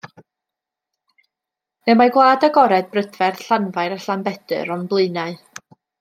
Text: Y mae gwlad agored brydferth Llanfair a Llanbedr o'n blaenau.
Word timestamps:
Y 1.93 1.95
mae 1.99 2.13
gwlad 2.15 2.47
agored 2.49 2.89
brydferth 2.95 3.43
Llanfair 3.49 3.95
a 3.97 4.03
Llanbedr 4.05 4.73
o'n 4.77 4.87
blaenau. 4.95 5.37